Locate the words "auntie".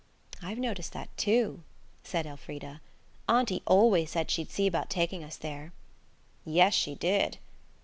3.29-3.61